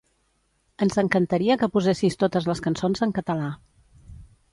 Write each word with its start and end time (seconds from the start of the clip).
Ens 0.85 0.95
encantaria 1.01 1.57
que 1.63 1.69
posessis 1.75 2.17
totes 2.23 2.47
les 2.53 2.63
cançons 2.69 3.05
en 3.07 3.13
català. 3.19 3.51